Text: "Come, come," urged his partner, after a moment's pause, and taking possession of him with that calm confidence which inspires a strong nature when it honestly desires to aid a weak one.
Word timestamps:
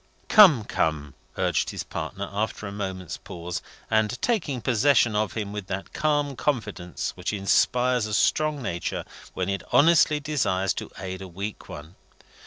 "Come, 0.29 0.63
come," 0.63 1.13
urged 1.37 1.69
his 1.69 1.83
partner, 1.83 2.27
after 2.33 2.65
a 2.65 2.71
moment's 2.71 3.17
pause, 3.17 3.61
and 3.87 4.19
taking 4.19 4.59
possession 4.59 5.15
of 5.15 5.33
him 5.33 5.51
with 5.53 5.67
that 5.67 5.93
calm 5.93 6.35
confidence 6.35 7.11
which 7.11 7.31
inspires 7.31 8.07
a 8.07 8.15
strong 8.15 8.63
nature 8.63 9.05
when 9.35 9.47
it 9.47 9.61
honestly 9.71 10.19
desires 10.19 10.73
to 10.73 10.89
aid 10.97 11.21
a 11.21 11.27
weak 11.27 11.69
one. 11.69 11.97